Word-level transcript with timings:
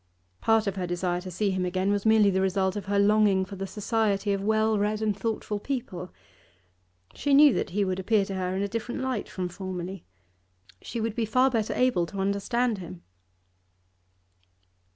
Part 0.41 0.65
of 0.65 0.77
her 0.77 0.87
desire 0.87 1.21
to 1.21 1.29
see 1.29 1.51
him 1.51 1.63
again 1.63 1.91
was 1.91 2.07
merely 2.07 2.31
the 2.31 2.41
result 2.41 2.75
of 2.75 2.85
her 2.87 2.97
longing 2.97 3.45
for 3.45 3.55
the 3.55 3.67
society 3.67 4.33
of 4.33 4.41
well 4.41 4.79
read 4.79 4.99
and 4.99 5.15
thoughtful 5.15 5.59
people. 5.59 6.11
She 7.13 7.35
knew 7.35 7.53
that 7.53 7.69
he 7.69 7.85
would 7.85 7.99
appear 7.99 8.25
to 8.25 8.33
her 8.33 8.55
in 8.55 8.63
a 8.63 8.67
different 8.67 9.01
light 9.01 9.29
from 9.29 9.47
formerly; 9.47 10.03
she 10.81 10.99
would 10.99 11.13
be 11.13 11.25
far 11.25 11.51
better 11.51 11.75
able 11.75 12.07
to 12.07 12.19
understand 12.19 12.79
him. 12.79 13.03